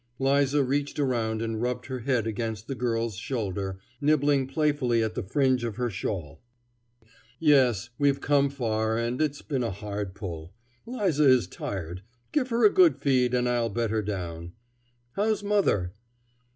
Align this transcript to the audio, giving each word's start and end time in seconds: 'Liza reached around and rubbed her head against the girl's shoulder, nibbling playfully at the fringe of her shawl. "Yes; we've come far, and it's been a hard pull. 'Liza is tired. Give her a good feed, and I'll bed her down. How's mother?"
'Liza 0.17 0.63
reached 0.63 0.97
around 0.97 1.43
and 1.43 1.61
rubbed 1.61 1.85
her 1.85 1.99
head 1.99 2.25
against 2.25 2.65
the 2.67 2.73
girl's 2.73 3.17
shoulder, 3.17 3.77
nibbling 4.01 4.47
playfully 4.47 5.03
at 5.03 5.13
the 5.13 5.21
fringe 5.21 5.63
of 5.63 5.75
her 5.75 5.91
shawl. 5.91 6.41
"Yes; 7.39 7.91
we've 7.99 8.19
come 8.19 8.49
far, 8.49 8.97
and 8.97 9.21
it's 9.21 9.43
been 9.43 9.61
a 9.63 9.69
hard 9.69 10.15
pull. 10.15 10.55
'Liza 10.87 11.25
is 11.29 11.45
tired. 11.45 12.01
Give 12.31 12.49
her 12.49 12.65
a 12.65 12.73
good 12.73 12.95
feed, 12.97 13.35
and 13.35 13.47
I'll 13.47 13.69
bed 13.69 13.91
her 13.91 14.01
down. 14.01 14.53
How's 15.11 15.43
mother?" 15.43 15.93